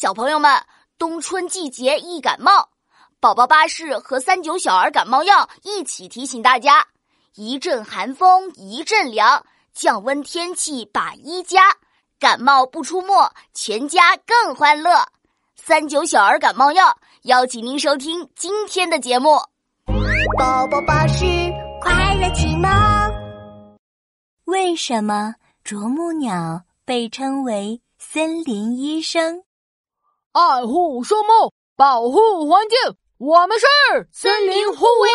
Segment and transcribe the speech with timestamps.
[0.00, 0.48] 小朋友们，
[0.96, 2.68] 冬春季节易感冒，
[3.18, 6.86] 宝宝巴士和三九小儿感冒药一起提醒大家：
[7.34, 11.62] 一阵寒风一阵凉，降温天气把衣加，
[12.20, 13.12] 感冒不出没，
[13.54, 15.04] 全家更欢乐。
[15.56, 19.30] 三九小儿感冒药邀请您收听今天的节目。
[20.38, 21.24] 宝宝巴士
[21.80, 22.70] 快乐启蒙。
[24.44, 25.34] 为什么
[25.64, 29.42] 啄木鸟被称为森林医生？
[30.38, 32.78] 爱护树木，保护环境，
[33.16, 33.66] 我们是
[34.12, 35.10] 森林护卫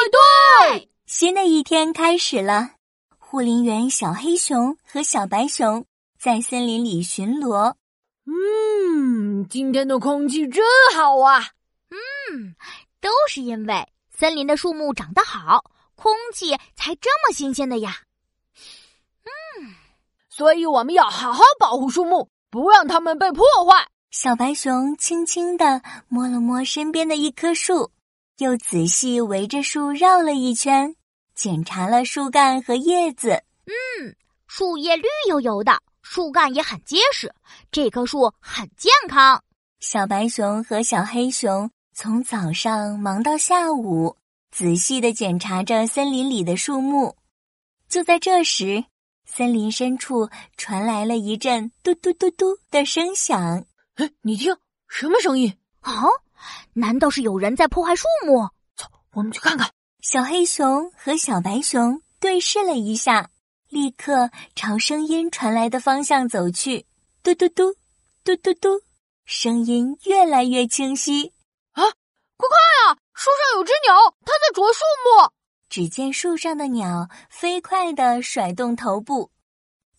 [0.76, 0.92] 队。
[1.06, 2.72] 新的一天开始了，
[3.20, 5.86] 护林员小黑熊和小白熊
[6.20, 7.76] 在森林里巡逻。
[8.26, 10.62] 嗯，今天的空气真
[10.94, 11.52] 好啊！
[11.90, 12.54] 嗯，
[13.00, 15.64] 都是因为森林的树木长得好，
[15.96, 18.02] 空气才这么新鲜的呀。
[19.24, 19.74] 嗯，
[20.30, 23.88] 所以我们要好好保护树木，不让它们被破坏。
[24.14, 27.90] 小白熊轻轻地摸了摸身边的一棵树，
[28.38, 30.96] 又仔细围着树绕了一圈，
[31.34, 33.44] 检查了树干和叶子。
[33.66, 34.16] 嗯，
[34.46, 37.34] 树叶绿油油的，树干也很结实，
[37.72, 39.44] 这棵树很健康。
[39.80, 44.16] 小白熊和小黑熊从早上忙到下午，
[44.52, 47.16] 仔细地检查着森林里的树木。
[47.90, 48.86] 就在这时，
[49.26, 53.66] 森林深处传来了一阵嘟嘟嘟嘟的声响。
[53.96, 55.56] 哎，你听，什么声音？
[55.82, 56.04] 啊，
[56.74, 58.50] 难道是有人在破坏树木？
[58.76, 59.70] 走，我们去看看。
[60.02, 63.30] 小黑熊和小白熊对视了一下，
[63.70, 66.88] 立刻朝声音传来的方向走去。
[67.22, 67.76] 嘟嘟嘟，
[68.24, 68.82] 嘟嘟嘟，
[69.26, 71.32] 声音越来越清晰。
[71.74, 71.84] 啊，
[72.36, 72.98] 快看啊！
[73.14, 75.32] 树上有只鸟，它在啄树木。
[75.70, 79.32] 只见树上的鸟飞快地甩动头部，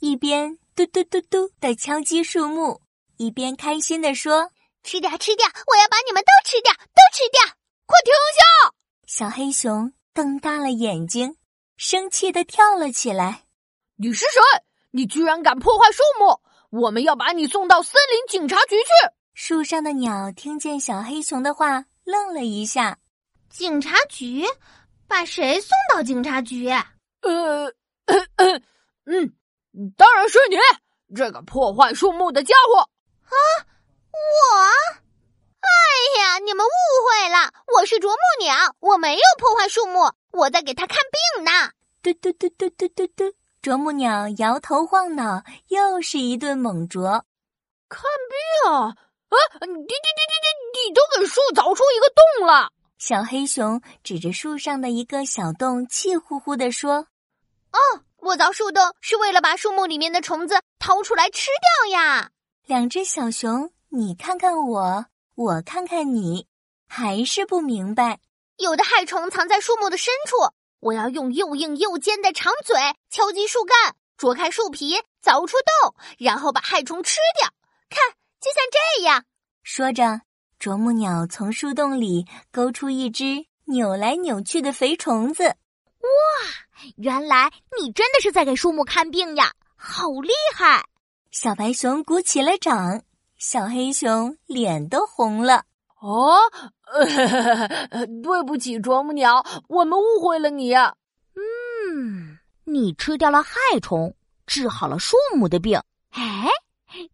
[0.00, 2.81] 一边嘟嘟嘟嘟地敲击树木。
[3.16, 4.50] 一边开心地说
[4.82, 5.46] ：“吃掉，吃掉！
[5.66, 7.54] 我要把你们都吃掉，都吃掉！
[7.86, 8.74] 快停下！”
[9.06, 11.36] 小黑熊瞪大了眼睛，
[11.76, 13.44] 生气地跳了起来
[13.97, 14.41] ：“你是谁？
[14.91, 16.41] 你居然敢破坏树木！
[16.70, 18.88] 我们要把你送到森林警察局去！”
[19.34, 22.98] 树上的鸟听见小黑熊的话，愣了一下
[23.50, 24.44] ：“警察局？
[25.06, 26.69] 把谁送到警察局
[27.22, 27.72] ？”“呃，
[29.06, 29.34] 嗯，
[29.97, 30.56] 当然是你，
[31.14, 32.88] 这个破坏树木的家伙！”
[33.24, 33.36] 啊，
[34.12, 34.58] 我！
[35.60, 35.68] 哎
[36.20, 36.70] 呀，你们误
[37.06, 40.98] 会了，我是啄木鸟，我没有破坏树木，我在给它看
[41.36, 41.70] 病呢。
[42.02, 47.24] 嘟嘟嘟嘟嘟嘟嘟，啄木鸟摇头晃脑，又是一顿猛啄。
[47.88, 48.02] 看
[48.62, 48.94] 病啊！
[49.60, 52.70] 你你你你你你都给树凿出一个洞了！
[52.98, 57.06] 小黑熊指着树上的一个小洞，气呼呼地说
[57.72, 57.78] ：“哦，
[58.18, 62.30] 我凿树洞是为了把树木里面的虫子掏出来吃掉呀。”
[62.66, 65.04] 两只小熊，你看看我，
[65.34, 66.47] 我看看你，
[66.88, 68.20] 还是不明白。
[68.56, 70.36] 有的害虫藏在树木的深处，
[70.80, 72.74] 我要用又硬又尖的长嘴
[73.10, 77.50] 敲击树干，啄开树皮，凿出洞，然后把害虫吃掉。
[77.91, 77.98] 看，
[78.41, 79.26] 就像这样。
[79.62, 80.22] 说着，
[80.58, 85.44] 啄木鸟从树洞里勾出一只扭来扭去的肥虫子。
[85.44, 86.08] 哇，
[86.97, 90.82] 原来你真的是在给树木看病呀，好厉害！
[91.34, 93.03] 小白熊鼓起了掌，
[93.39, 95.65] 小黑熊脸都红了。
[96.00, 96.39] 哦，
[98.22, 100.72] 对不起，啄木鸟，我们误会了你。
[100.75, 103.50] 嗯，你吃掉了害
[103.83, 104.15] 虫，
[104.47, 105.83] 治好了树木的病。
[106.11, 106.49] 哎，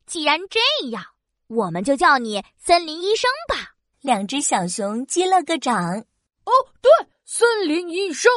[0.05, 0.61] 既然这
[0.91, 1.03] 样，
[1.47, 3.73] 我们就叫你森林医生吧。
[4.03, 5.99] 两只小熊击了个掌。
[6.45, 6.53] 哦，
[6.83, 6.91] 对，
[7.25, 8.31] 森林医生，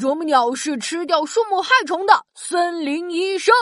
[0.00, 3.54] 啄木鸟是吃掉树木害虫的森林医生。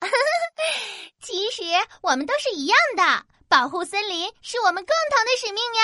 [1.22, 1.62] 其实
[2.02, 5.82] 我们都是一样的，保护森林是我们共同的使命呀。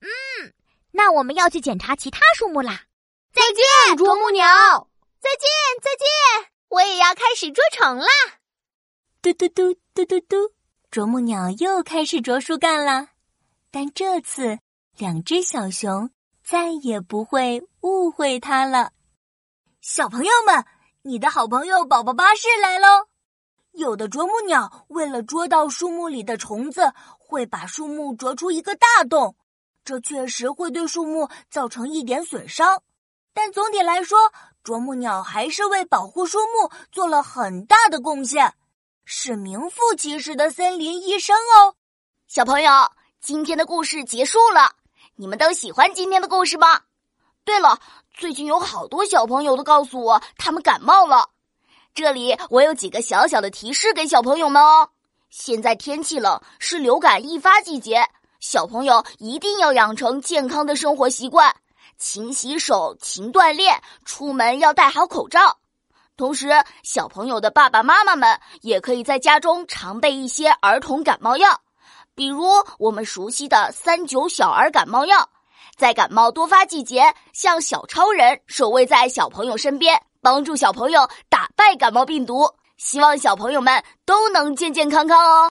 [0.00, 0.52] 嗯，
[0.92, 2.84] 那我们要去检查其他树木啦。
[3.32, 4.88] 再见，啄木鸟。
[5.20, 5.48] 再见，
[5.82, 6.50] 再见。
[6.68, 8.06] 我也要开始捉虫啦。
[9.22, 10.52] 嘟嘟嘟嘟嘟嘟，
[10.90, 13.08] 啄木鸟又开始啄树干了。
[13.70, 14.58] 但这次，
[14.96, 16.10] 两只小熊
[16.44, 18.92] 再也不会误会它了。
[19.80, 20.64] 小朋友们，
[21.02, 23.08] 你的好朋友宝宝巴士来喽。
[23.74, 29.36] 有的啄木鸟为了捉到树木里的虫子，会把树木啄出一个大洞，
[29.84, 32.82] 这确实会对树木造成一点损伤。
[33.32, 34.16] 但总体来说，
[34.62, 38.54] 啄木鸟还是为保护树木做了很大的贡献，
[39.04, 41.74] 是名副其实的森林医生哦。
[42.28, 42.70] 小朋友，
[43.20, 44.76] 今天的故事结束了，
[45.16, 46.82] 你们都喜欢今天的故事吗？
[47.44, 47.80] 对了，
[48.12, 51.33] 最近有好多小朋友都告诉我他们感冒了。
[51.94, 54.88] 这里我有几个小小的提示给小朋友们哦。
[55.30, 58.04] 现在天气冷，是流感易发季节，
[58.40, 61.54] 小朋友一定要养成健康的生活习惯，
[61.96, 65.56] 勤洗手、勤锻炼，出门要戴好口罩。
[66.16, 66.50] 同时，
[66.82, 71.60] 小朋友的爸爸妈妈们也可以在家中常备一些儿童感冒药，
[72.16, 72.44] 比如
[72.80, 75.28] 我们熟悉的三九小儿感冒药。
[75.76, 82.48] 在感冒多发季节，像小超人守卫在小朋友身边，帮助小朋友打败感冒病毒。
[82.78, 85.42] 希望小朋友们都能健健康康哦。